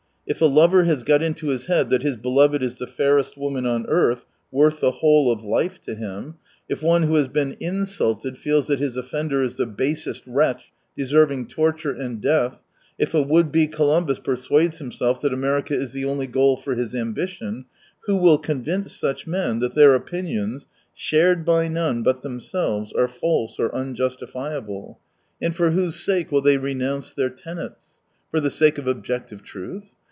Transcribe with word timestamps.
If 0.27 0.39
a 0.41 0.45
lover 0.45 0.85
has 0.85 1.03
got 1.03 1.21
into 1.21 1.47
his 1.47 1.65
head 1.65 1.89
that 1.89 2.03
his 2.03 2.15
beloved 2.15 2.63
is 2.63 2.77
the 2.77 2.87
fairest 2.87 3.37
woman 3.37 3.65
on 3.65 3.85
earth, 3.87 4.23
worth 4.49 4.79
the 4.79 4.91
whole 4.91 5.29
of 5.29 5.43
life 5.43 5.81
to 5.81 5.93
him; 5.93 6.35
if 6.69 6.81
one 6.81 7.03
who 7.03 7.15
has 7.15 7.27
been 7.27 7.57
insulted 7.59 8.37
feels 8.37 8.67
that 8.67 8.79
his 8.79 8.95
offender 8.95 9.43
is 9.43 9.55
the 9.57 9.65
basest 9.65 10.23
wretch, 10.25 10.71
deserving 10.95 11.47
torture 11.47 11.91
and 11.91 12.21
death; 12.21 12.61
if 12.97 13.13
a 13.13 13.21
would 13.21 13.51
be 13.51 13.67
Columbus 13.67 14.19
persuades 14.19 14.77
himself 14.77 15.19
that 15.19 15.33
America 15.33 15.73
is 15.75 15.91
the 15.91 16.05
only 16.05 16.27
goal 16.27 16.55
for 16.55 16.75
his 16.75 16.95
ambition— 16.95 17.65
who 18.05 18.15
will 18.15 18.37
convince 18.37 18.95
such 18.95 19.27
men 19.27 19.59
that 19.59 19.75
their 19.75 19.95
opinions, 19.95 20.65
shared 20.93 21.43
by 21.43 21.67
none 21.67 22.03
but 22.03 22.21
themselves, 22.21 22.93
are 22.93 23.09
false 23.09 23.59
or 23.59 23.75
unjustifiable? 23.75 24.97
And 25.41 25.53
229 25.53 25.53
for 25.57 25.71
whose 25.71 25.99
sake 25.99 26.31
will 26.31 26.41
they 26.41 26.55
renounce 26.55 27.11
their 27.13 27.29
tenets? 27.29 27.99
For 28.29 28.39
the 28.39 28.49
sake 28.51 28.77
of 28.77 28.87
objective 28.87 29.43
truth 29.43 29.91